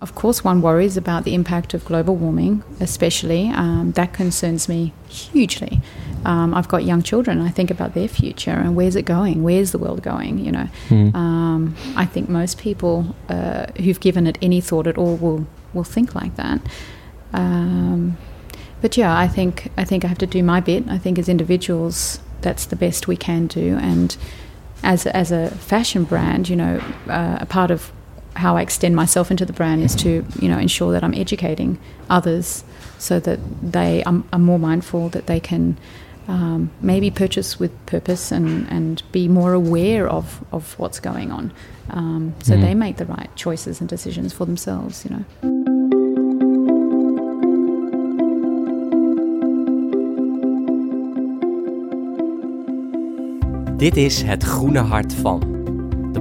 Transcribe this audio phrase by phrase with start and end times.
[0.00, 3.48] Of course, one worries about the impact of global warming, especially.
[3.48, 5.80] Um, that concerns me hugely.
[6.24, 7.40] Um, I've got young children.
[7.40, 9.42] I think about their future and where's it going?
[9.42, 10.38] Where's the world going?
[10.38, 11.14] You know, Mm.
[11.16, 15.84] um, I think most people uh, who've given it any thought at all will will
[15.84, 16.60] think like that.
[17.32, 18.16] Um,
[18.80, 20.84] but yeah, I think I think I have to do my bit.
[20.88, 23.76] I think as individuals, that's the best we can do.
[23.80, 24.16] And
[24.84, 27.90] as a, as a fashion brand, you know, uh, a part of
[28.34, 31.78] how I extend myself into the brand is to you know ensure that I'm educating
[32.08, 32.64] others
[32.98, 35.76] so that they are, are more mindful that they can
[36.28, 41.52] um, maybe purchase with purpose and, and be more aware of, of what's going on
[41.90, 42.60] um, so Mm.
[42.60, 45.24] they make the right choices and decisions for themselves you know
[53.76, 55.57] Dit is Het Groene Hart van.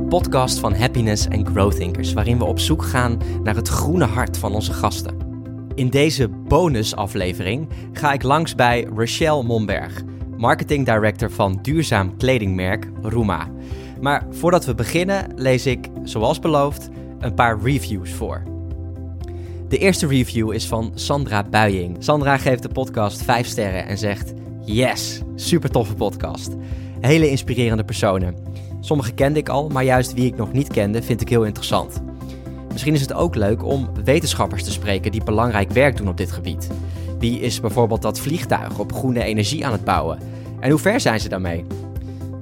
[0.09, 4.37] Podcast van Happiness en Growth Thinkers, waarin we op zoek gaan naar het groene hart
[4.37, 5.17] van onze gasten.
[5.75, 10.03] In deze bonusaflevering ga ik langs bij Rachelle Monberg,
[10.37, 13.47] marketing director van duurzaam kledingmerk Rooma.
[14.01, 16.89] Maar voordat we beginnen, lees ik, zoals beloofd,
[17.19, 18.43] een paar reviews voor.
[19.67, 21.95] De eerste review is van Sandra Buijing.
[21.99, 24.33] Sandra geeft de podcast 5 sterren en zegt:
[24.65, 26.55] Yes, super toffe podcast.
[26.99, 28.46] Hele inspirerende personen.
[28.87, 32.01] Sommige kende ik al, maar juist wie ik nog niet kende vind ik heel interessant.
[32.71, 36.31] Misschien is het ook leuk om wetenschappers te spreken die belangrijk werk doen op dit
[36.31, 36.69] gebied.
[37.19, 40.19] Wie is bijvoorbeeld dat vliegtuig op groene energie aan het bouwen?
[40.59, 41.65] En hoe ver zijn ze daarmee?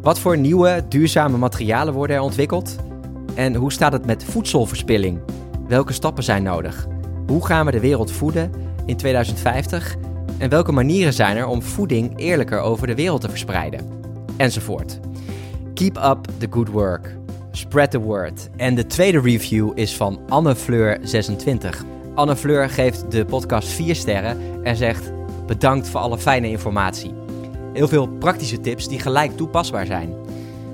[0.02, 2.76] Wat voor nieuwe, duurzame materialen worden er ontwikkeld?
[3.34, 5.20] En hoe staat het met voedselverspilling?
[5.68, 6.88] Welke stappen zijn nodig?
[7.28, 8.52] Hoe gaan we de wereld voeden
[8.86, 9.96] in 2050?
[10.38, 13.88] En welke manieren zijn er om voeding eerlijker over de wereld te verspreiden?
[14.38, 15.00] Enzovoort.
[15.76, 17.16] Keep up the good work.
[17.52, 18.50] Spread the word.
[18.56, 21.86] En de tweede review is van Anne Fleur26.
[22.14, 25.12] Anne Fleur geeft de podcast 4 sterren en zegt:
[25.48, 27.14] Bedankt voor alle fijne informatie.
[27.74, 30.14] Heel veel praktische tips die gelijk toepasbaar zijn.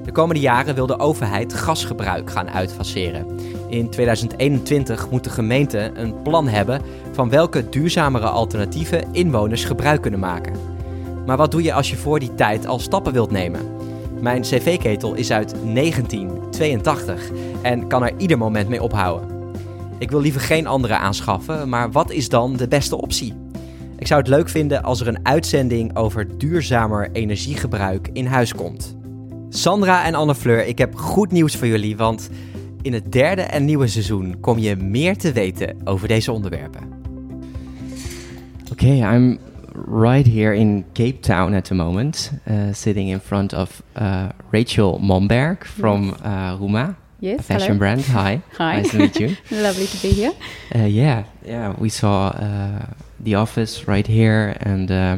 [0.04, 3.26] De komende jaren wil de overheid gasgebruik gaan uitfaseren.
[3.68, 6.82] In 2021 moet de gemeente een plan hebben
[7.12, 10.54] van welke duurzamere alternatieven inwoners gebruik kunnen maken.
[11.26, 13.81] Maar wat doe je als je voor die tijd al stappen wilt nemen?
[14.22, 19.30] Mijn cv-ketel is uit 1982 en kan er ieder moment mee ophouden.
[19.98, 23.34] Ik wil liever geen andere aanschaffen, maar wat is dan de beste optie?
[23.98, 28.98] Ik zou het leuk vinden als er een uitzending over duurzamer energiegebruik in huis komt.
[29.50, 32.30] Sandra en Anne Fleur, ik heb goed nieuws voor jullie, want
[32.82, 36.82] in het derde en nieuwe seizoen kom je meer te weten over deze onderwerpen.
[38.72, 39.40] Okay, I'm
[39.88, 45.00] right here in Cape Town at the moment, uh, sitting in front of uh, Rachel
[45.00, 47.80] Momberg from uh, Rhumaa, yes a fashion hello.
[47.80, 48.02] brand.
[48.06, 48.78] Hi, Hi.
[48.78, 49.36] nice to meet you.
[49.52, 50.34] lovely to be here
[50.76, 52.86] Uh, yeah, yeah, we saw uh,
[53.20, 55.18] the office right here, and uh,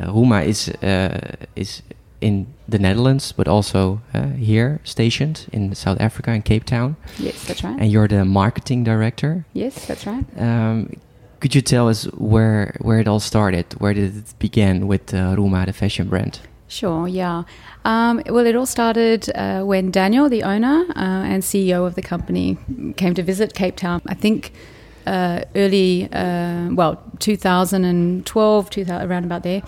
[0.00, 1.18] uh, Rhumaa is uh,
[1.54, 1.82] is
[2.20, 6.96] in the Netherlands, but also uh, here stationed in South Africa in Cape Town.
[7.18, 9.44] yes that's right And you're the marketing director.
[9.54, 10.88] yes that's right Um,
[11.40, 13.66] could you tell us where where it all started?
[13.78, 16.40] Where did it begin with uh, Rhumaa, the fashion brand?
[16.68, 17.44] Sure, yeah.
[17.84, 22.02] Um, well, it all started uh, when Daniel, the owner uh, and CEO of the
[22.02, 22.58] company,
[22.96, 24.02] came to visit Cape Town.
[24.06, 24.52] I think
[25.06, 29.62] uh, early, uh, well, 2012, 2000, around about there,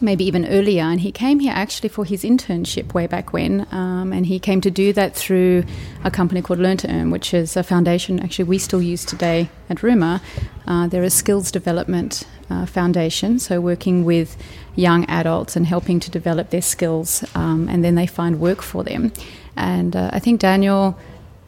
[0.00, 0.82] maybe even earlier.
[0.82, 3.66] And he came here actually for his internship way back when.
[3.72, 5.64] Um, and he came to do that through
[6.04, 9.48] a company called Learn to Earn, which is a foundation actually we still use today
[9.68, 10.20] at Rhumaa.
[10.66, 14.36] Uh, they're a skills development uh, foundation, so working with
[14.76, 18.84] young adults and helping to develop their skills, um, and then they find work for
[18.84, 19.12] them.
[19.56, 20.98] And uh, I think Daniel.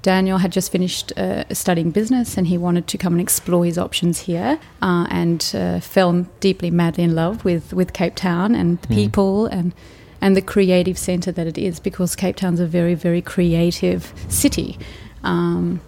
[0.03, 3.77] Daniel had just finished uh, studying business and he wanted to come and explore his
[3.77, 8.81] options here uh, and uh, fell deeply, madly in love with, with Cape Town and
[8.83, 8.94] the Hmm.
[8.94, 9.75] people and,
[10.21, 14.78] and the creative centre that it is because Cape Town's a very, very creative city.
[15.22, 15.81] Um,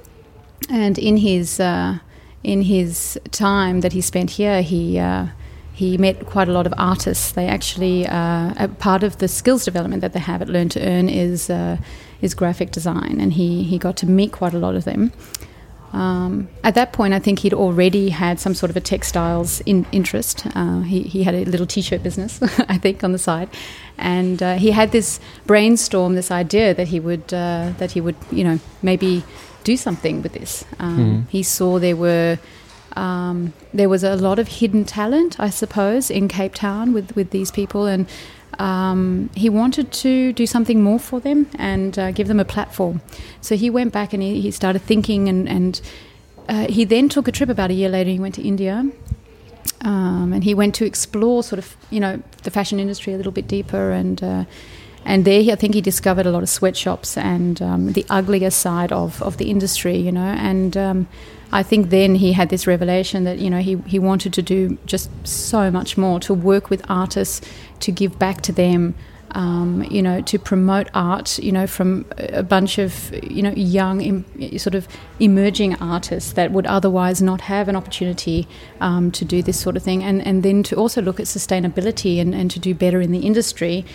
[0.68, 1.98] and in his, uh,
[2.44, 5.26] in his time that he spent here, he, uh,
[5.72, 7.32] he met quite a lot of artists.
[7.32, 10.80] They actually, uh, a part of the skills development that they have at Learn to
[10.86, 11.78] Earn is, uh,
[12.22, 15.12] is graphic design, and he, he got to meet quite a lot of them.
[15.92, 19.84] Um, at that point, I think he'd already had some sort of a textiles in,
[19.92, 20.46] interest.
[20.54, 23.50] Uh, he, he had a little t-shirt business, I think, on the side,
[23.98, 28.16] and uh, he had this brainstorm, this idea that he would uh, that he would,
[28.30, 29.22] you know, maybe
[29.64, 30.64] do something with this.
[30.78, 31.28] Um, Mhm.
[31.30, 32.38] He saw there were
[32.96, 37.30] um, there was a lot of hidden talent, I suppose, in Cape Town with with
[37.30, 38.06] these people, and
[38.58, 43.00] um, he wanted to do something more for them and uh, give them a platform.
[43.40, 45.80] So he went back and he, he started thinking and, and
[46.48, 48.10] uh, he then took a trip about a year later.
[48.10, 48.86] He went to India.
[49.80, 53.32] Um, and he went to explore sort of, you know, the fashion industry a little
[53.32, 54.44] bit deeper and uh,
[55.04, 58.92] and there, I think he discovered a lot of sweatshops and um, the uglier side
[58.92, 60.20] of, of the industry, you know.
[60.20, 61.08] And um,
[61.52, 64.78] I think then he had this revelation that, you know, he, he wanted to do
[64.86, 67.42] just so much more to work with artists,
[67.80, 68.94] to give back to them.
[69.34, 74.26] Um, you know, to promote art, you know, from a bunch of, you know, young,
[74.58, 74.86] sort of
[75.20, 78.46] emerging artists that would otherwise not have an opportunity
[78.82, 80.02] um, to do this sort of thing.
[80.02, 83.20] And, and then to also look at sustainability and, and to do better in the
[83.20, 83.86] industry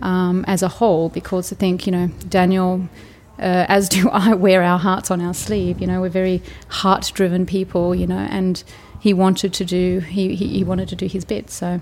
[0.00, 2.88] um, as a whole because I think, you know, Daniel,
[3.38, 5.80] uh, as do I, wear our hearts on our sleeve.
[5.80, 8.62] You know, we're very heart driven people, you know, and
[9.00, 11.50] he wanted to do, he, he, he, wanted to do his bit.
[11.50, 11.80] So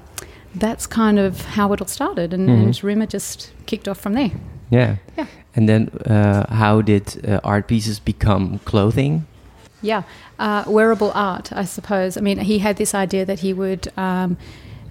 [0.55, 2.35] that's kind of how it all started.
[2.35, 2.63] And, mm-hmm.
[2.65, 4.33] and Rhumaa just kicked off from there.
[4.71, 4.97] Yeah.
[5.17, 5.27] Yeah.
[5.57, 9.27] And then uh, how did uh, art pieces become clothing?
[9.83, 10.05] Yeah,
[10.39, 12.17] uh, wearable art, I suppose.
[12.17, 14.39] I mean, he had this idea that he would um,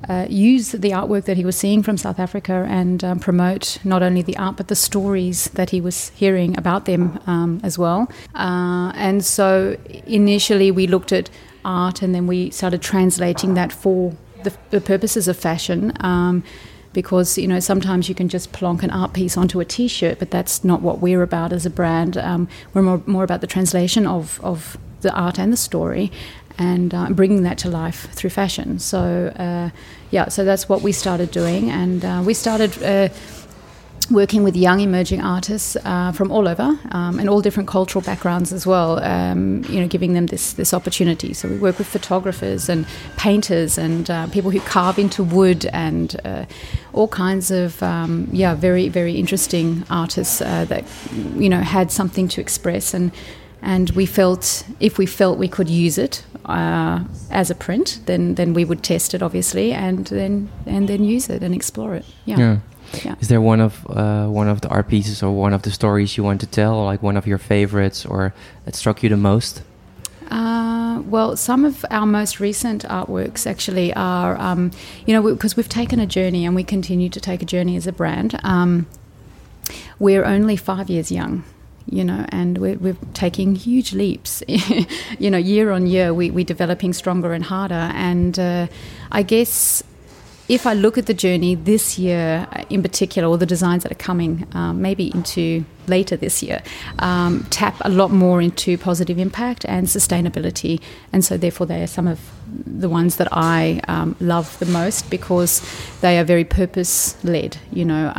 [0.09, 4.03] uh, use the artwork that he was seeing from South Africa and um, promote not
[4.03, 8.11] only the art but the stories that he was hearing about them um, as well.
[8.35, 11.29] Uh, and so initially we looked at
[11.65, 15.93] art and then we started translating that for the, the purposes of fashion.
[15.99, 16.43] Um,
[16.93, 20.29] because you know sometimes you can just plonk an art piece onto a T-shirt, but
[20.29, 22.17] that's not what we're about as a brand.
[22.17, 26.11] Um, we're more, more about the translation of, of the art and the story,
[26.57, 28.79] and uh, bringing that to life through fashion.
[28.79, 29.69] So, uh,
[30.11, 33.09] yeah, so that's what we started doing, and uh, we started uh,
[34.11, 38.53] working with young emerging artists uh, from all over um, and all different cultural backgrounds
[38.53, 39.03] as well.
[39.03, 41.33] Um, you know, giving them this this opportunity.
[41.33, 42.85] So we work with photographers and
[43.17, 46.15] painters and uh, people who carve into wood and
[46.91, 50.83] all kinds of um, yeah, very very interesting artists that
[51.35, 53.11] you know had something to express and
[53.63, 56.99] and we felt if we felt we could use it uh,
[57.31, 61.29] as a print, then then we would test it obviously, and then and then use
[61.29, 62.05] it and explore it.
[62.25, 62.37] Yeah.
[62.37, 62.57] yeah.
[63.05, 63.15] yeah.
[63.21, 66.17] Is there one of uh, one of the art pieces or one of the stories
[66.17, 68.33] you want to tell, like one of your favorites, or
[68.65, 69.63] that struck you the most?
[70.29, 74.71] Uh, well, some of our most recent artworks actually are, um,
[75.05, 77.75] you know, because we, have taken a journey and we continue to take a journey
[77.75, 78.39] as a brand.
[78.43, 78.87] Um,
[79.99, 81.43] we're only five years young
[81.89, 84.41] you know, and we're, we're taking huge leaps.
[85.19, 87.91] you know, year on year, we, we're developing stronger and harder.
[87.93, 88.67] And uh,
[89.11, 89.83] I guess
[90.49, 93.91] if I look at the journey this year uh, in particular, or the designs that
[93.91, 96.61] are coming um, maybe into later this year,
[96.99, 100.81] um, tap a lot more into positive impact and sustainability.
[101.11, 102.19] And so, therefore, they are some of
[102.65, 105.61] the ones that I um, love the most because
[106.01, 108.11] they are very purpose led, you know.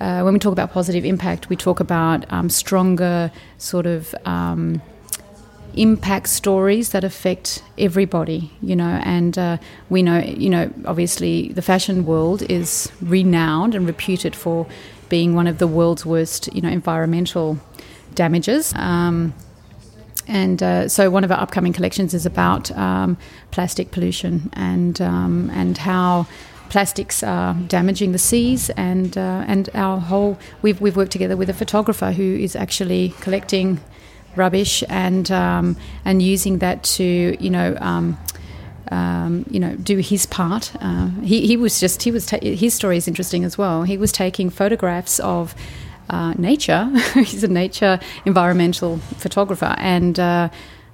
[0.00, 4.80] Uh, when we talk about positive impact, we talk about um, stronger sort of um,
[5.74, 9.00] impact stories that affect everybody, you know.
[9.04, 9.58] And uh,
[9.88, 14.66] we know, you know, obviously the fashion world is renowned and reputed for
[15.08, 17.58] being one of the world's worst, you know, environmental
[18.14, 18.74] damages.
[18.74, 19.34] Um,
[20.26, 23.16] and uh, so one of our upcoming collections is about um,
[23.50, 26.26] plastic pollution and um, and how
[26.68, 31.48] plastics are damaging the seas and uh, and our whole we've we've worked together with
[31.48, 33.80] a photographer who is actually collecting
[34.36, 38.18] rubbish and um, and using that to you know um,
[38.90, 40.72] um, you know do his part.
[40.80, 43.82] Uh, he, he was just he was ta- his story is interesting as well.
[43.82, 45.54] He was taking photographs of
[46.10, 46.90] uh, nature.
[47.14, 50.48] He's a nature environmental photographer and uh,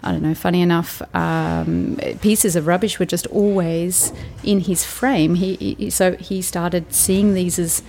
[0.04, 5.34] I don't know, funny enough, um, pieces of rubbish were just always in his frame.
[5.36, 7.82] He, he, so he started seeing these as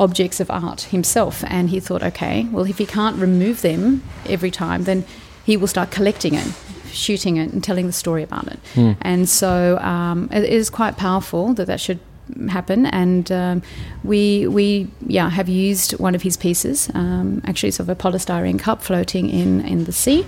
[0.00, 4.50] objects of art himself, and he thought, okay, well, if he can't remove them every
[4.50, 5.04] time, then
[5.44, 6.52] he will start collecting it,
[6.90, 8.58] shooting it, and telling the story about it.
[8.74, 8.96] Mm.
[9.00, 12.00] And so um, it is quite powerful that that should
[12.48, 13.62] happen and um,
[14.02, 18.58] we we yeah have used one of his pieces um, actually it's of a polystyrene
[18.58, 20.26] cup floating in in the sea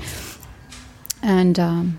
[1.22, 1.98] and um,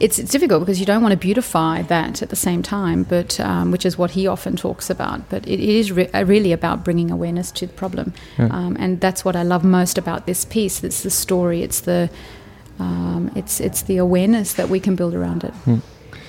[0.00, 3.38] it's, it's difficult because you don't want to beautify that at the same time, but
[3.38, 5.28] um, which is what he often talks about.
[5.30, 8.46] But it, it is re- uh, really about bringing awareness to the problem, yeah.
[8.46, 10.82] um, and that's what I love most about this piece.
[10.82, 11.62] It's the story.
[11.62, 12.10] It's the
[12.78, 15.54] um, it's it's the awareness that we can build around it.
[15.66, 15.82] Mm.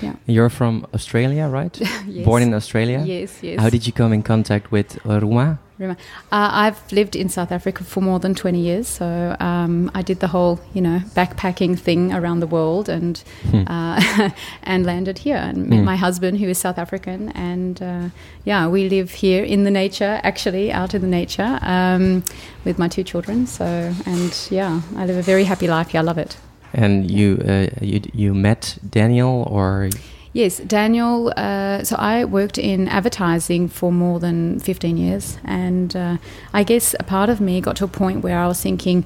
[0.03, 0.15] Yeah.
[0.25, 1.75] You're from Australia, right?
[2.07, 2.25] yes.
[2.25, 3.03] Born in Australia.
[3.05, 3.59] Yes, yes.
[3.59, 5.57] How did you come in contact with uh, Rhumaa?
[5.91, 5.95] Uh,
[6.31, 10.27] I've lived in South Africa for more than 20 years, so um, I did the
[10.27, 13.17] whole, you know, backpacking thing around the world and
[13.49, 13.63] hmm.
[13.67, 14.29] uh,
[14.63, 15.85] and landed here and met hmm.
[15.85, 18.09] my husband, who is South African, and uh,
[18.45, 22.23] yeah, we live here in the nature, actually out in the nature, um,
[22.65, 23.47] with my two children.
[23.47, 23.65] So
[24.05, 25.99] and yeah, I live a very happy life here.
[25.99, 26.37] I love it.
[26.73, 29.89] And you uh, you you met Daniel or
[30.33, 31.31] Yes, Daniel.
[31.37, 35.37] Uh, so I worked in advertising for more than 15 years.
[35.43, 36.17] And uh,
[36.51, 39.05] I guess a part of me got to a point where I was thinking,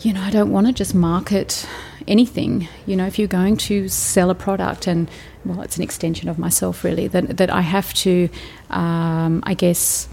[0.00, 1.66] you know, I don't want to just market
[2.06, 2.68] anything.
[2.84, 5.10] You know, if you're going to sell a product, and
[5.46, 8.28] well, it's an extension of myself, really, that, that I have to,
[8.68, 10.06] um, I guess,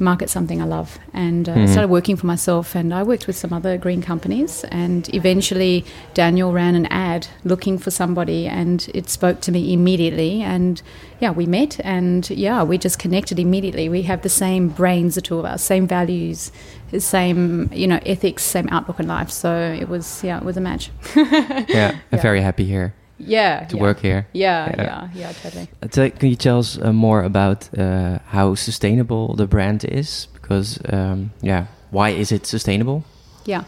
[0.00, 0.98] market something I love.
[1.12, 1.68] And uh, Mhm.
[1.68, 4.64] started working for myself, and I worked with some other green companies.
[4.70, 10.42] And eventually, Daniel ran an ad looking for somebody, and it spoke to me immediately.
[10.42, 10.80] And
[11.20, 13.88] yeah, we met, and yeah, we just connected immediately.
[13.88, 16.52] We have the same brains, the two of us, same values,
[16.98, 19.30] same you know ethics, same outlook in life.
[19.30, 19.50] So
[19.80, 20.90] it was yeah, it was a match.
[21.16, 22.22] yeah, I'm Yeah.
[22.22, 23.82] very happy here yeah, to yeah.
[23.82, 24.26] work here.
[24.32, 24.82] Yeah, Yeah.
[24.84, 25.68] yeah, yeah, totally.
[25.82, 30.28] Uh, tell- can you tell us uh, more about uh, how sustainable the brand is?
[30.34, 33.02] Because um, yeah, why is it sustainable?
[33.44, 33.64] Yeah.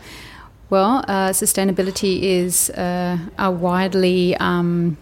[0.71, 4.97] Well, uh, sustainability is uh, a widely um,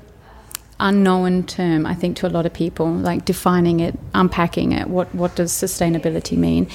[0.80, 2.90] unknown term, I think, to a lot of people.
[2.90, 4.88] Like defining it, unpacking it.
[4.88, 6.66] What what does sustainability mean?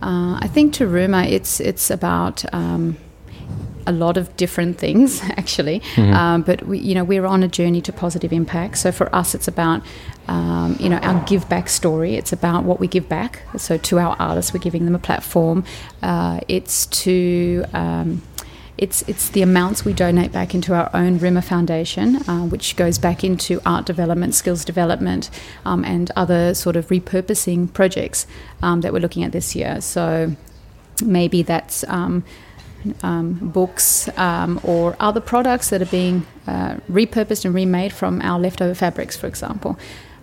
[0.00, 2.96] Uh, I think to Rhumaa, it's it's about um,
[3.88, 5.82] a lot of different things, actually.
[5.96, 8.78] Um, but we, you know, we're on a journey to positive impact.
[8.78, 9.82] So for us, it's about
[10.28, 12.14] um, you know our give back story.
[12.14, 13.42] It's about what we give back.
[13.56, 15.64] So to our artists, we're giving them a platform.
[16.02, 18.22] Uh, it's to um,
[18.76, 22.98] it's it's the amounts we donate back into our own Rhumaa Foundation, uh, which goes
[22.98, 25.30] back into art development, skills development,
[25.64, 28.26] um, and other sort of repurposing projects
[28.62, 29.80] um, that we're looking at this year.
[29.80, 30.36] So
[31.02, 32.24] maybe that's um,
[33.02, 38.38] um, books um, or other products that are being uh, repurposed and remade from our
[38.38, 39.78] leftover fabrics, for example.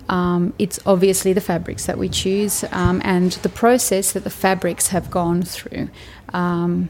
[0.07, 4.89] Um, it's obviously the fabrics that we choose um, and the process that the fabrics
[4.89, 5.89] have gone through.
[6.33, 6.89] Um,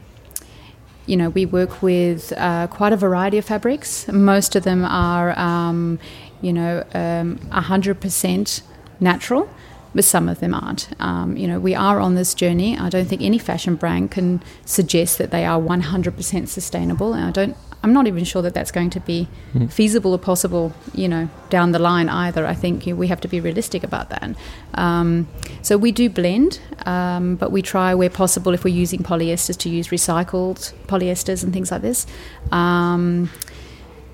[1.06, 4.08] you know, we work with uh, quite a variety of fabrics.
[4.08, 5.98] Most of them are, um,
[6.42, 8.62] you know, um, 100%
[8.98, 9.48] natural,
[9.96, 10.88] but some of them aren't.
[11.00, 12.78] Um, you know, we are on this journey.
[12.78, 17.14] I don't think any fashion brand can suggest that they are 100% sustainable.
[17.14, 19.26] And I don't, I'm not even sure that that's going to be
[19.70, 22.46] feasible or possible, you know, down the line either.
[22.46, 24.36] I think you know, we have to be realistic about that.
[24.74, 25.28] Um,
[25.62, 29.70] so we do blend, um, but we try where possible if we're using polyesters to
[29.70, 32.06] use recycled polyesters and things like this.
[32.52, 33.30] Um,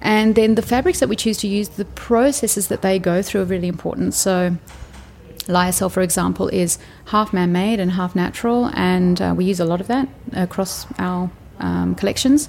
[0.00, 3.42] and then the fabrics that we choose to use, the processes that they go through
[3.42, 4.14] are really important.
[4.14, 4.56] So
[5.46, 9.80] lyocell, for example, is half man-made and half natural, and uh, we use a lot
[9.80, 11.30] of that across our
[11.60, 12.48] um, collections.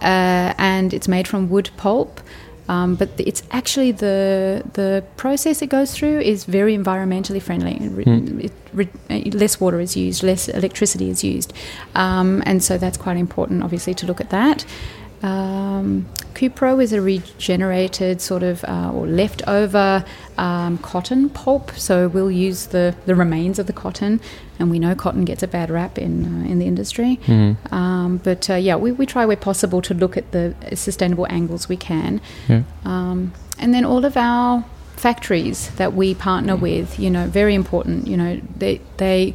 [0.00, 2.20] Uh, and it's made from wood pulp.
[2.68, 7.76] Um, but it's actually the the process it goes through is very environmentally friendly.
[7.80, 11.52] It re- it re- uh, less water is used, less electricity is used,
[11.96, 14.64] um, and so that's quite important, obviously, to look at that.
[15.22, 20.04] Um, Cupro is a regenerated sort of uh, or leftover
[20.38, 24.20] um, cotton pulp, so we'll use the, the remains of the cotton,
[24.58, 27.20] and we know cotton gets a bad rap in uh, in the industry.
[27.70, 31.68] Um, but uh, yeah, we, we try where possible to look at the sustainable angles
[31.68, 32.62] we can, Yeah.
[32.84, 34.64] um, and then all of our
[34.96, 38.06] factories that we partner with, you know, very important.
[38.06, 39.34] You know, they they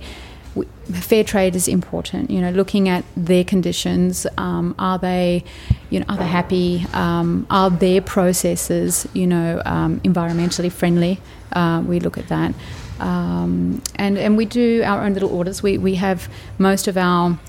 [0.94, 2.30] fair trade is important.
[2.30, 5.44] You know, looking at their conditions, um, are they,
[5.90, 6.86] you know, are they happy?
[6.94, 11.20] Um, are their processes, you know, um, environmentally friendly?
[11.54, 12.54] Uh, we look at that,
[13.00, 15.64] um, and and we do our own little orders.
[15.64, 17.40] We we have most of our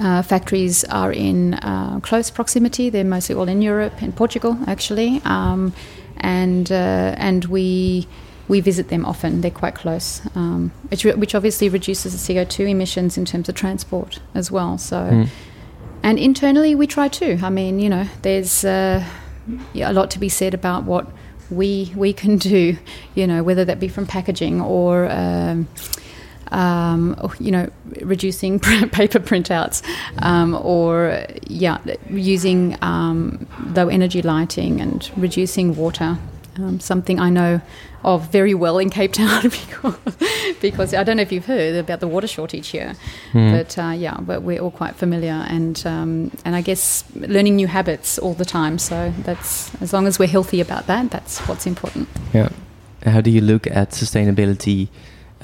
[0.00, 2.90] uh, factories are in uh, close proximity.
[2.90, 5.72] They're mostly all in Europe and Portugal, actually, um,
[6.18, 8.06] and uh, and we
[8.48, 9.40] we visit them often.
[9.40, 13.54] They're quite close, um, which, which obviously reduces the CO two emissions in terms of
[13.54, 14.78] transport as well.
[14.78, 14.96] So,
[16.02, 17.38] and internally we try too.
[17.42, 19.04] I mean, you know, there's uh,
[19.72, 21.06] yeah, a lot to be said about what
[21.50, 22.76] we we can do.
[23.14, 25.68] You know, whether that be from packaging or um,
[26.52, 27.70] um, you know,
[28.02, 29.82] reducing paper printouts,
[30.22, 36.18] um, or yeah, using um, low energy lighting and reducing water.
[36.58, 37.60] Um, something I know
[38.06, 39.96] of very well in Cape Town because,
[40.62, 42.94] because I don't know if you've heard about the water shortage here,
[43.32, 47.66] but uh, yeah, but we're all quite familiar and um, and I guess learning new
[47.66, 48.78] habits all the time.
[48.78, 52.08] So that's as long as we're healthy about that, that's what's important.
[52.32, 52.48] Yeah.
[53.04, 54.88] How do you look at sustainability,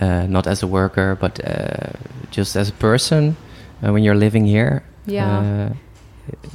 [0.00, 1.92] uh, not as a worker, but uh,
[2.30, 3.36] just as a person
[3.82, 4.82] uh, when you're living here?
[5.06, 5.38] Yeah.
[5.38, 5.74] Uh,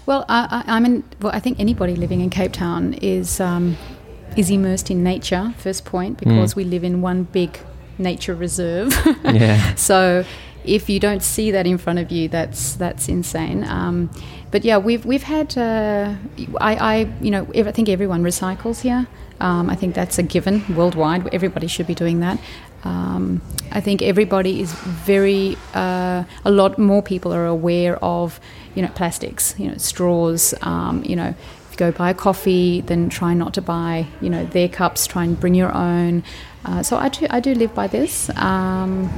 [0.06, 1.04] Well, I, I, I'm in.
[1.22, 3.76] Well, I think anybody living in Cape Town is um,
[4.38, 5.54] is immersed in nature.
[5.58, 7.60] First point, because we live in one big
[7.98, 8.94] nature reserve.
[9.24, 9.76] yeah.
[9.76, 10.24] so,
[10.64, 13.64] if you don't see that in front of you, that's that's insane.
[13.64, 14.10] Um,
[14.52, 15.58] but yeah, we've we've had.
[15.58, 16.16] Uh,
[16.60, 19.08] I, I you know I think everyone recycles here.
[19.40, 21.34] Um, I think that's a given worldwide.
[21.34, 22.40] Everybody should be doing that.
[22.84, 23.42] Um,
[23.72, 25.58] I think everybody is very.
[25.74, 28.40] Uh, a lot more people are aware of,
[28.76, 29.56] you know, plastics.
[29.58, 30.54] You know, straws.
[30.62, 31.36] Um, you know,
[31.78, 34.08] go buy a coffee, then try not to buy.
[34.22, 35.08] You know, their cups.
[35.08, 36.24] Try and bring your own.
[36.66, 37.28] Uh, so I do.
[37.30, 38.30] I do live by this.
[38.32, 39.10] Um,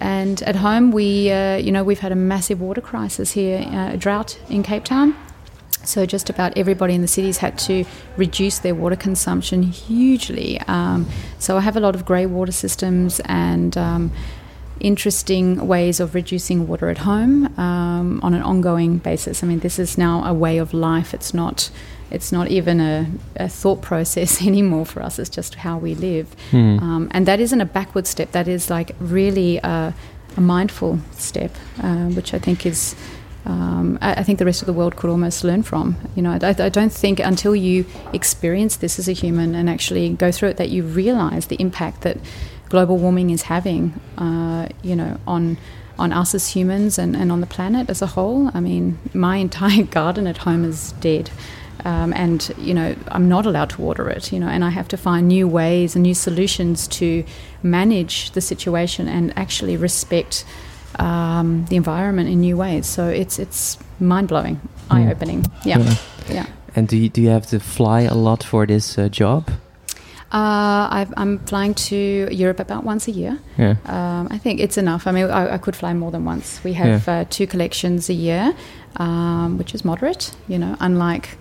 [0.00, 3.96] and at home, we, uh, you know, we've had a massive water crisis here, uh,
[3.96, 5.14] drought in Cape Town.
[5.84, 7.84] So just about everybody in the cities had to
[8.16, 10.60] reduce their water consumption hugely.
[10.62, 11.06] Um,
[11.38, 14.12] so I have a lot of grey water systems and um,
[14.80, 19.42] interesting ways of reducing water at home um, on an ongoing basis.
[19.42, 21.14] I mean, this is now a way of life.
[21.14, 21.70] It's not.
[22.10, 23.06] It's not even a,
[23.36, 25.18] a thought process anymore for us.
[25.20, 27.06] It's just how we live, Hmm.
[27.12, 28.32] and that isn't a backward step.
[28.32, 29.94] That is like really a,
[30.36, 32.96] a mindful step, uh, which I think is
[33.46, 35.96] um, I, I think the rest of the world could almost learn from.
[36.16, 40.10] You know, I, I don't think until you experience this as a human and actually
[40.10, 42.18] go through it that you realize the impact that
[42.70, 45.58] global warming is having, uh, you know, on
[45.98, 48.50] on us as humans and, and on the planet as a whole.
[48.54, 51.30] I mean, my entire garden at home is dead.
[51.84, 54.32] Um, and you know I'm not allowed to water it.
[54.32, 57.24] You know, and I have to find new ways and new solutions to
[57.62, 60.44] manage the situation and actually respect
[60.98, 62.86] um, the environment in new ways.
[62.86, 64.60] So it's it's mind blowing,
[64.90, 65.46] eye opening.
[65.64, 65.94] Yeah, Yeah.
[66.28, 66.46] yeah.
[66.76, 69.50] And do you, do you have to fly a lot for this uh, job?
[70.32, 73.38] Uh, I've, I'm flying to Europe about once a year.
[73.58, 73.74] Yeah.
[73.86, 75.06] Um, I think it's enough.
[75.08, 76.60] I mean, I, I could fly more than once.
[76.62, 78.54] We have uh, two collections a year,
[78.96, 80.36] um, which is moderate.
[80.46, 81.36] You know, unlike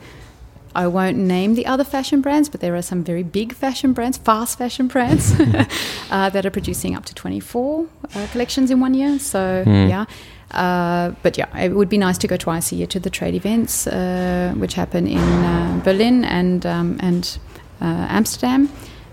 [0.76, 4.18] I won't name the other fashion brands, but there are some very big fashion brands,
[4.18, 5.34] fast fashion brands,
[6.12, 9.20] uh, that are producing up to 24 uh, collections in one year.
[9.20, 9.88] So, Hmm.
[9.88, 10.06] yeah.
[10.52, 13.36] Uh, but yeah, it would be nice to go twice a year to the trade
[13.36, 17.38] events, uh, which happen in uh, Berlin and um, and
[17.86, 18.70] Amsterdam.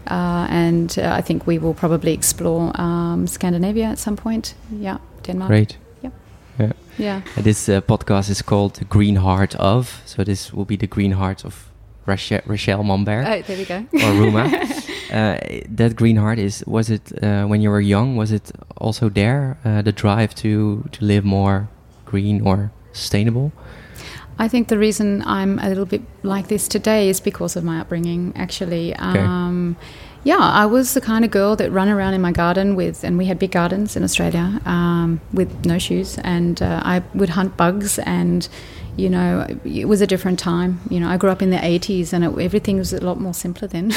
[0.07, 4.55] Uh, and uh, I think we will probably explore um, Scandinavia at some point.
[4.71, 5.49] Yeah, Denmark.
[5.49, 5.77] Great.
[6.03, 6.13] Yep.
[6.59, 6.73] Yeah.
[6.99, 7.21] Yeah.
[7.37, 10.03] This uh, podcast is called The Green Heart of.
[10.05, 11.71] So this will be the green heart of
[12.07, 13.77] Rachel, Rachel Oh, there we go.
[13.93, 14.47] or Rhumaa.
[15.13, 18.17] uh, that green heart is was it uh, when you were young?
[18.17, 21.69] Was it also there uh, the drive to to live more
[22.05, 23.51] green or sustainable?
[24.39, 27.81] I think the reason I'm a little bit like this today is because of my
[27.81, 28.95] upbringing, actually.
[28.97, 29.77] Um,
[30.25, 33.17] yeah, I was the kind of girl that ran around in my garden with, and
[33.17, 37.57] we had big gardens in Australia um, with no shoes, and uh, I would hunt
[37.57, 38.49] bugs, and
[38.97, 40.81] you know, it was a different time.
[40.89, 43.35] You know, I grew up in the 80s, and it, everything was a lot more
[43.35, 43.93] simpler then.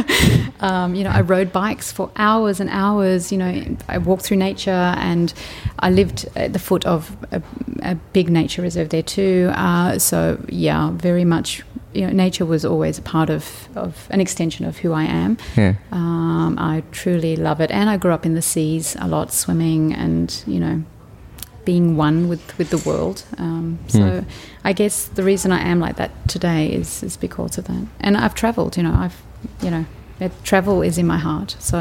[0.60, 3.30] um, you know, I rode bikes for hours and hours.
[3.30, 5.34] You know, I walked through nature, and
[5.80, 7.42] I lived at the foot of a,
[7.82, 9.50] a big nature reserve there too.
[9.54, 11.62] Uh, so yeah, very much.
[11.92, 15.38] You know, nature was always a part of, of an extension of who I am.
[15.56, 15.74] Yeah.
[15.90, 19.92] Um, I truly love it, and I grew up in the seas a lot, swimming,
[19.94, 20.84] and you know,
[21.68, 23.18] being one with with the world.
[23.38, 24.24] Um, so Mm.
[24.70, 27.84] I guess the reason I am like that today is is because of that.
[28.00, 28.76] And I've travelled.
[28.76, 29.16] You know, I've
[29.64, 29.84] you know,
[30.44, 31.56] travel is in my heart.
[31.58, 31.78] So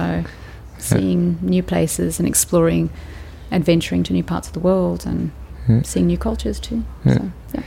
[0.80, 2.90] seeing new places and exploring,
[3.52, 5.30] adventuring to new parts of the world, and
[5.68, 5.82] Yeah.
[5.84, 6.84] seeing new cultures too.
[7.06, 7.14] Yeah.
[7.18, 7.64] So, yeah.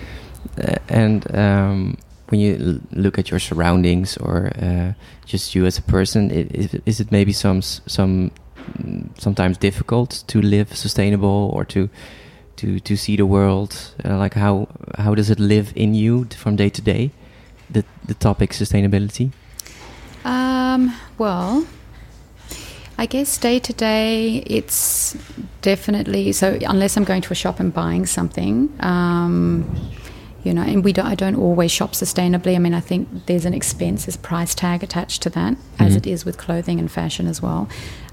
[0.64, 1.96] Uh, and um,
[2.30, 4.92] when you l- look at your surroundings or uh,
[5.32, 8.30] just you as a person, i- is, is it maybe some some
[9.18, 11.88] sometimes difficult to live sustainable or to
[12.56, 13.94] to to see the world?
[14.04, 14.66] Uh, like how
[14.98, 17.10] how does it live in you from day to day?
[17.72, 19.30] The the topic sustainability.
[20.24, 21.64] Um, well,
[22.98, 25.16] I guess day to day, it's
[25.62, 26.58] definitely so.
[26.68, 29.64] Unless I'm going to a shop and buying something, um,
[30.44, 31.06] you know, and we don't.
[31.06, 32.54] I don't always shop sustainably.
[32.56, 35.94] I mean, I think there's an expense, there's a price tag attached to that, as
[35.94, 35.96] Mhm.
[35.96, 37.68] it is with clothing and fashion as well.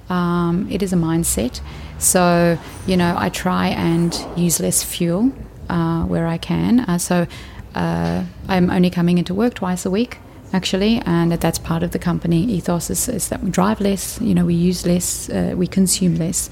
[0.09, 1.61] Um, it is a mindset.
[1.99, 5.31] So you know, I try and use less fuel
[5.69, 6.81] uh, where I can.
[6.81, 7.27] Uh, so
[7.75, 10.17] uh, I'm only coming into work twice a week
[10.53, 14.33] actually, and that's part of the company ethos is, is that we drive less, you
[14.33, 16.49] know, we use less, uh, we consume less.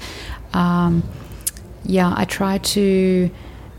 [0.52, 1.02] Um,
[1.84, 3.30] yeah, I try to.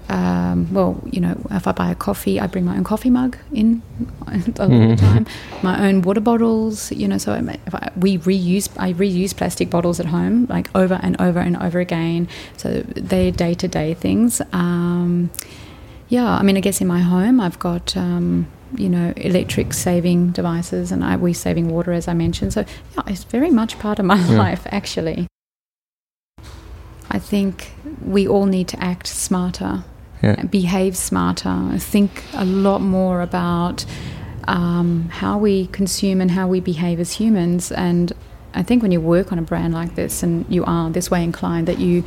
[0.09, 3.37] Um, well, you know, if I buy a coffee, I bring my own coffee mug
[3.51, 3.81] in
[4.27, 5.25] a lot of the time.
[5.63, 7.17] My own water bottles, you know.
[7.17, 11.19] So I, if I, we reuse, I reuse plastic bottles at home, like over and
[11.19, 12.27] over and over again.
[12.55, 14.41] So they're day to day things.
[14.53, 15.29] Um,
[16.09, 20.31] yeah, I mean, I guess in my home, I've got um, you know electric saving
[20.31, 22.53] devices, and I, we saving water, as I mentioned.
[22.53, 22.63] So
[22.95, 24.37] yeah, it's very much part of my Yeah.
[24.37, 25.27] life, actually.
[27.09, 27.71] I think
[28.05, 29.83] we all need to act smarter,
[30.21, 30.43] Yeah.
[30.45, 33.85] behave smarter, think a lot more about
[34.47, 37.71] um, how we consume and how we behave as humans.
[37.71, 38.13] And
[38.53, 41.23] I think when you work on a brand like this and you are this way
[41.23, 42.03] inclined, that you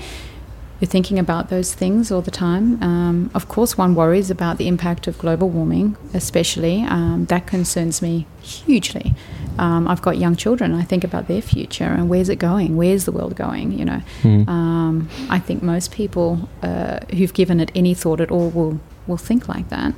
[0.81, 2.83] you're thinking about those things all the time.
[2.83, 6.83] Um, of course, one worries about the impact of global warming, especially.
[6.83, 9.15] Um, that concerns me hugely.
[9.59, 10.73] Um, I've got young children.
[10.73, 12.77] I think about their future and where's it going?
[12.77, 13.73] Where's the world going?
[13.73, 14.03] You know,
[14.49, 19.19] um, I think most people uh, who've given it any thought at all will will
[19.19, 19.93] think like that.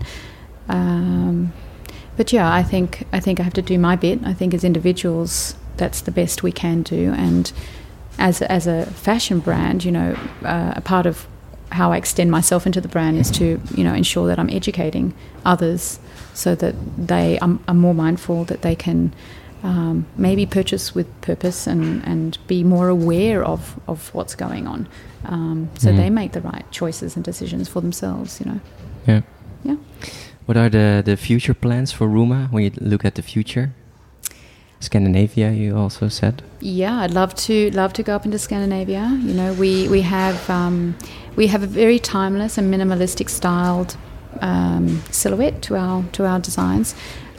[0.68, 1.52] Um,
[2.16, 4.20] but yeah, I think I think I have to do my bit.
[4.24, 7.52] I think as individuals, that's the best we can do, and
[8.28, 10.10] as as a fashion brand, you know,
[10.44, 11.26] uh, a part of
[11.78, 13.44] how I extend myself into the brand is to
[13.78, 15.06] you know ensure that I'm educating
[15.44, 15.98] others
[16.34, 16.74] so that
[17.08, 19.12] they are, are more mindful that they can
[19.62, 24.80] um, maybe purchase with purpose and, and be more aware of, of what's going on
[25.32, 25.96] um, so Mm.
[25.96, 28.60] they make the right choices and decisions for themselves you know
[29.06, 29.20] Yeah.
[29.64, 29.76] Yeah.
[30.46, 33.66] What are the, the future plans for Rhumaa when you look at the future?
[34.82, 36.42] Scandinavia, you also said.
[36.60, 39.04] Yeah, I'd love to love to go up into Scandinavia.
[39.22, 40.94] You know, we we have um,
[41.36, 43.96] we have a very timeless and minimalistic styled
[44.40, 46.94] um, silhouette to our to our designs,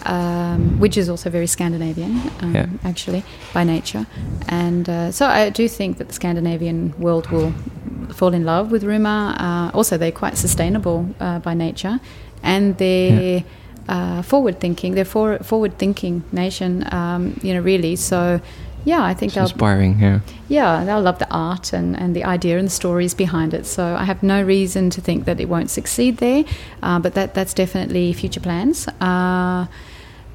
[0.06, 2.68] um, which is also very Scandinavian, um, Yeah.
[2.84, 4.06] actually by nature.
[4.48, 7.52] And uh, so I do think that the Scandinavian world will
[8.14, 9.36] fall in love with Rhumaa.
[9.40, 12.00] Uh, also, they're quite sustainable uh, by nature,
[12.42, 13.44] and they're
[13.88, 14.96] uh, forward thinking.
[14.96, 16.86] They're for, forward thinking nation.
[16.94, 17.96] Um, you know, really.
[17.96, 18.42] So.
[18.86, 20.20] Yeah, I think It's they'll inspiring, yeah.
[20.50, 23.66] yeah, they'll love the art and, and the idea and the stories behind it.
[23.66, 26.44] So I have no reason to think that it won't succeed there,
[26.82, 28.90] uh, but that that's definitely future plans.
[29.00, 29.68] Uh,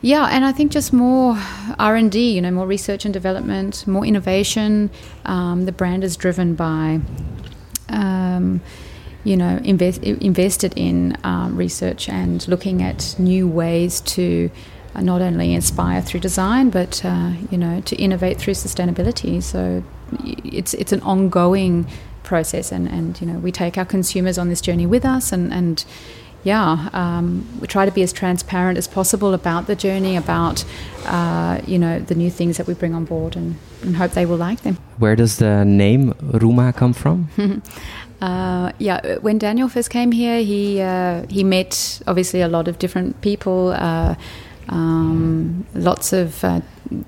[0.01, 1.37] yeah, and I think just more
[1.79, 4.89] R and D, you know, more research and development, more innovation.
[5.27, 7.01] Um, the brand is driven by,
[7.91, 8.63] um,
[9.25, 14.51] you know, invest, invested in um, research and looking at new ways to
[14.95, 19.43] uh, not only inspire through design, but uh, you know, to innovate through sustainability.
[19.43, 19.83] So
[20.45, 21.87] it's it's an ongoing
[22.23, 25.53] process, and, and you know, we take our consumers on this journey with us, and
[25.53, 25.85] and
[26.45, 30.65] yeah, um, we try to be as transparent as possible about the journey, about
[31.05, 34.25] uh, you know the new things that we bring on board, and, and hope they
[34.25, 34.77] will like them.
[34.99, 37.29] Where does the name Rhumaa come from?
[38.21, 42.79] Uh, yeah, when Daniel first came here, he uh, he met obviously a lot of
[42.79, 44.17] different people, uh,
[44.69, 46.61] um, lots of uh,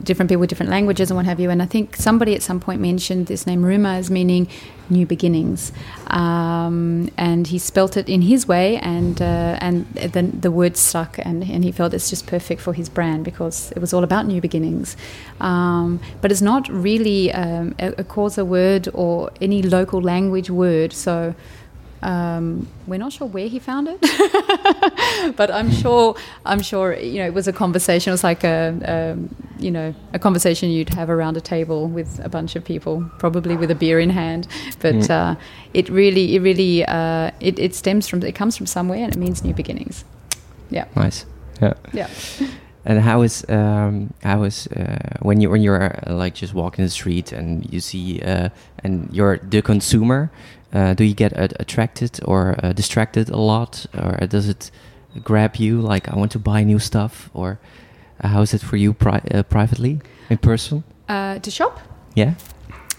[0.03, 1.51] different people with different languages and what have you.
[1.51, 4.49] And I think somebody at some point mentioned this name Rhumaa as meaning
[4.89, 5.73] new beginnings,
[6.09, 11.19] um, and he spelt it in his way, and uh, and then the word stuck,
[11.19, 14.27] and, and he felt it's just perfect for his brand because it was all about
[14.27, 14.97] new beginnings.
[15.41, 20.93] Um, but it's not really um, a, a Xhosa word or any local language word,
[20.93, 21.35] so.
[22.03, 24.01] Um, we're not sure where he found it,
[25.37, 28.11] but I'm sure I'm sure you know it was a conversation.
[28.11, 32.21] It was like a, um you know a conversation you'd have around a table with
[32.25, 34.47] a bunch of people, probably with a beer in hand.
[34.81, 35.11] But Mm.
[35.11, 35.35] uh,
[35.75, 39.19] it really, it really, uh, it, it stems from it comes from somewhere, and it
[39.19, 40.05] means new beginnings.
[40.71, 41.27] Yeah, Nice.
[41.61, 41.75] Yeah.
[41.93, 42.09] yeah.
[42.87, 46.83] And how is um, how is uh, when you when you're uh, like just walking
[46.85, 48.49] the street and you see uh,
[48.83, 50.31] and you're the consumer,
[50.73, 54.71] uh, do you get uh, attracted or uh, distracted a lot, or does it
[55.25, 57.59] grab you like I want to buy new stuff, or
[58.23, 60.83] uh, how is it for you pri- uh, privately in person?
[61.09, 61.81] Uh, to shop.
[62.15, 62.35] Yeah.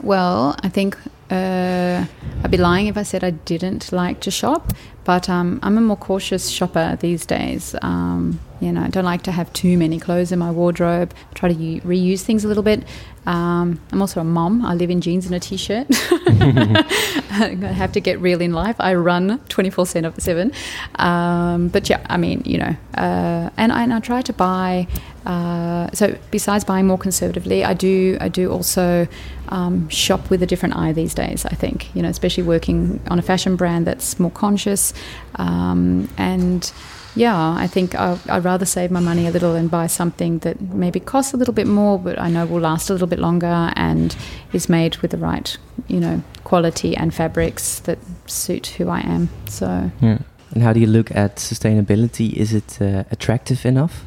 [0.04, 0.98] Well, I think
[1.32, 2.06] uh,
[2.44, 5.82] I'd be lying if I said I didn't like to shop, but um, I'm a
[5.82, 7.76] more cautious shopper these days.
[7.82, 11.14] Um, you know, I don't like to have too many clothes in my wardrobe.
[11.32, 12.84] I try to u- reuse things a little bit.
[13.26, 14.66] Um, I'm also a mom.
[14.66, 15.88] I live in jeans and a t-shirt.
[16.12, 18.76] I have to get real in life.
[18.80, 20.52] I run 24 7.
[20.96, 24.88] Um, but yeah, I mean, you know, uh, and, I, and I try to buy.
[25.26, 29.08] Uh, so besides buying more conservatively, I do I do also
[29.52, 31.46] um, shop with a different eye these days.
[31.46, 34.94] I think you know, especially working on a fashion brand that's more conscious,
[35.36, 36.72] um, and
[37.16, 40.62] yeah, I think i I'd rather save my money a little and buy something that
[40.62, 43.72] maybe costs a little bit more, but I know will last a little bit longer
[43.76, 44.16] and
[44.54, 49.30] is made with the right you know quality and fabrics that suit who I am.
[49.48, 50.20] So Yeah.
[50.54, 52.34] And how do you look at sustainability?
[52.34, 54.06] Is it uh, attractive enough?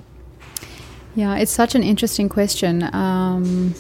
[1.14, 2.82] Yeah, it's such an interesting question.
[2.94, 3.74] Um,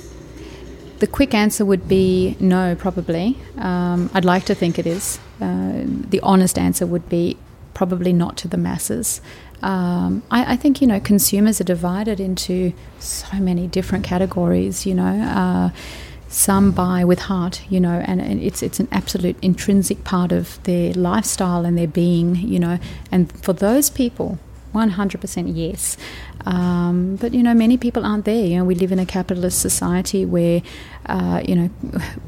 [0.98, 3.36] the quick answer would be no, probably.
[3.58, 5.18] Um, I'd like to think it is.
[5.40, 7.36] Uh, the honest answer would be
[7.74, 9.20] probably not to the masses.
[9.62, 14.94] Um, I, I think, you know, consumers are divided into so many different categories, you
[14.94, 15.20] know.
[15.22, 15.70] Uh,
[16.28, 20.60] some buy with heart, you know, and, and, it's it's an absolute intrinsic part of
[20.64, 22.78] their lifestyle and their being, you know.
[23.12, 24.38] And for those people,
[24.74, 25.96] 100% yes.
[26.44, 28.44] Um, but you know, many people aren't there.
[28.44, 30.62] You know, we live in a capitalist society where,
[31.06, 31.70] uh, you know,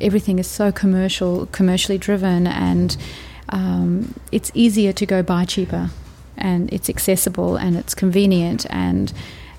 [0.00, 2.96] everything is so commercial, commercially driven, and
[3.50, 5.90] um, it's easier to go buy cheaper,
[6.36, 9.12] and it's accessible and it's convenient and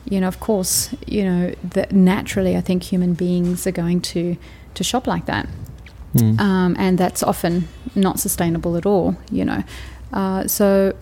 [0.09, 4.37] you know, of course, you know, that naturally, I think human beings are going to
[4.75, 5.49] to shop like that,
[6.13, 6.39] mm.
[6.39, 9.17] um, and that's often not sustainable at all.
[9.31, 9.63] You know,
[10.13, 10.95] uh, so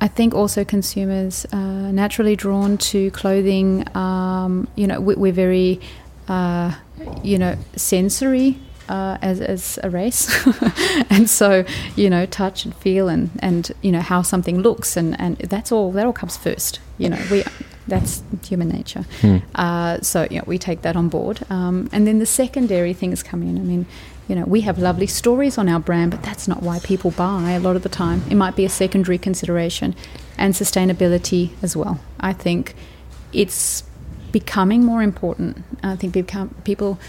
[0.00, 3.84] I think also consumers are naturally drawn to clothing.
[3.96, 5.80] Um, you know, we, are very,
[6.28, 6.74] uh,
[7.22, 8.58] you know, sensory
[8.88, 10.46] uh, as, as a race.
[11.10, 11.64] and so,
[11.96, 15.72] you know, touch and feel and, and, you know, how something looks and, and that's
[15.72, 16.80] all, that all comes first.
[16.98, 17.44] You know, we,
[17.86, 19.04] that's human nature.
[19.20, 19.38] Hmm.
[19.54, 21.40] Uh, so, you know, we take that on board.
[21.50, 23.56] Um, and then the secondary things come in.
[23.56, 23.86] I mean,
[24.28, 27.52] you know, we have lovely stories on our brand, but that's not why people buy
[27.52, 28.22] a lot of the time.
[28.30, 29.96] It might be a secondary consideration
[30.36, 31.98] and sustainability as well.
[32.20, 32.74] I think
[33.32, 33.82] it's
[34.30, 35.64] becoming more important.
[35.82, 37.00] I think become, people,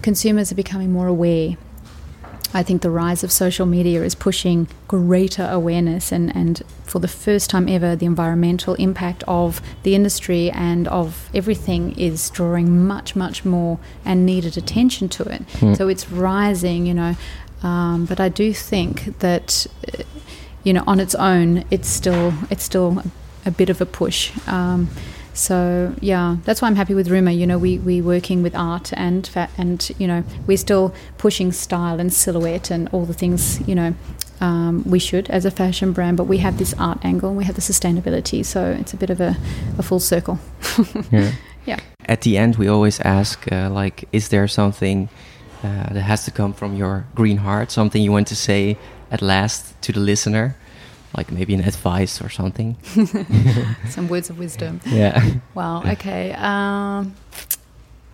[0.00, 1.56] consumers are becoming more aware
[2.52, 7.08] I think the rise of social media is pushing greater awareness and, and for the
[7.08, 13.14] first time ever, the environmental impact of the industry and of everything is drawing much,
[13.14, 15.46] much more and needed attention to it.
[15.46, 15.76] Mm.
[15.76, 17.16] So it's rising, you know.
[17.62, 19.66] Um, but I do think that,
[20.64, 23.02] you know, on its own, it's still it's still
[23.46, 24.32] a bit of a push.
[24.48, 24.88] Um,
[25.34, 27.36] so yeah, that's why I'm happy with Rhumaa.
[27.36, 31.52] You know, we we working with art and fat, and you know we're still pushing
[31.52, 33.94] style and silhouette and all the things you know
[34.40, 36.16] um, we should as a fashion brand.
[36.16, 38.44] But we have this art angle and we have the sustainability.
[38.44, 39.36] So it's a bit of a,
[39.78, 40.38] a full circle.
[41.10, 41.32] yeah.
[41.66, 41.78] Yeah.
[42.06, 45.08] At the end, we always ask uh, like, is there something
[45.62, 47.70] uh, that has to come from your green heart?
[47.70, 48.78] Something you want to say
[49.10, 50.56] at last to the listener?
[51.16, 52.76] Like maybe an advice or something.
[53.88, 54.80] Some words of wisdom.
[54.86, 55.38] Yeah.
[55.54, 55.82] Wow.
[55.84, 56.32] Okay.
[56.32, 57.14] Um,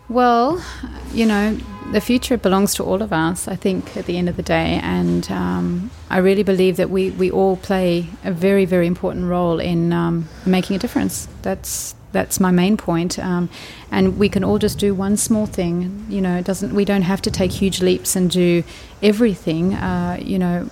[0.09, 0.65] well,
[1.13, 1.59] you know,
[1.93, 4.81] the future belongs to all of us, I think, at the end of the day.
[4.83, 9.59] And um, I really believe that we, we all play a very, very important role
[9.59, 11.29] in um, making a difference.
[11.43, 13.19] That's that's my main point.
[13.19, 13.51] Um,
[13.91, 16.07] and we can all just do one small thing.
[16.09, 16.75] You know, it doesn't.
[16.75, 18.63] We don't have to take huge leaps and do
[19.03, 19.75] everything.
[19.75, 20.67] Uh, you know,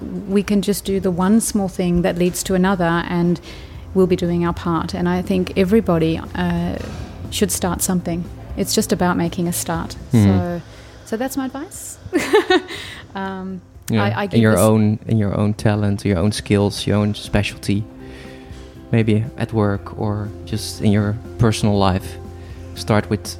[0.00, 3.40] we can just do the one small thing that leads to another, and
[3.94, 4.94] we'll be doing our part.
[4.94, 6.78] And I think everybody uh,
[7.30, 8.24] should start something.
[8.56, 9.96] It's just about making a start.
[10.12, 10.24] Mm.
[10.24, 10.62] So,
[11.04, 11.98] so that's my advice.
[13.14, 14.04] um, yeah.
[14.04, 17.84] I, I in your own in your own talent, your own skills, your own specialty.
[18.92, 22.16] Maybe at work or just in your personal life.
[22.76, 23.36] Start with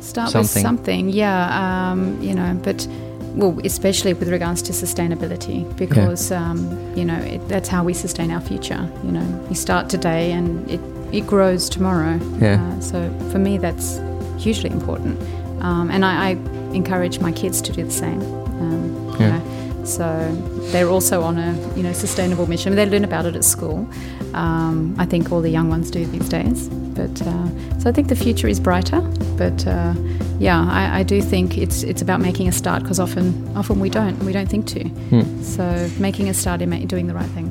[0.00, 0.40] start something.
[0.40, 1.08] with something.
[1.08, 2.86] Yeah, um, you know, but
[3.34, 6.50] well, especially with regards to sustainability, because yeah.
[6.50, 8.90] um, you know it, that's how we sustain our future.
[9.04, 10.80] You know, we start today and it
[11.12, 12.18] it grows tomorrow.
[12.38, 12.62] Yeah.
[12.62, 14.00] Uh, so for me, that's
[14.38, 15.20] hugely important,
[15.62, 16.30] um, and I, I,
[16.72, 18.22] encourage my kids to do the same.
[18.22, 19.38] Um, yeah.
[19.38, 20.34] Know, so
[20.70, 22.74] they're also on a you know sustainable mission.
[22.76, 23.88] They learn about it at school.
[24.34, 26.68] Um, I think all the young ones do these days.
[26.68, 29.00] But uh, so I think the future is brighter.
[29.36, 29.94] But uh,
[30.38, 33.88] yeah, I, I, do think it's it's about making a start because often often we
[33.88, 34.88] don't we don't think to.
[35.10, 35.42] Hmm.
[35.42, 35.62] So
[35.98, 37.50] making a start in doing the right thing.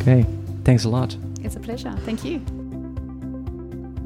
[0.00, 0.26] Okay,
[0.62, 1.16] thanks a lot.
[1.42, 1.94] It's a pleasure.
[2.04, 2.40] Thank you.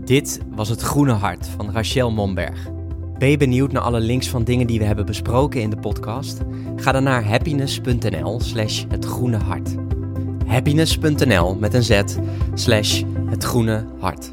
[0.05, 2.71] Dit was het Groene Hart van Rachel Momberg.
[3.19, 6.41] Ben je benieuwd naar alle links van dingen die we hebben besproken in de podcast?
[6.77, 9.75] Ga dan naar happiness.nl slash het groene hart.
[10.47, 12.03] Happiness.nl met een z
[12.55, 14.33] slash het groene hart.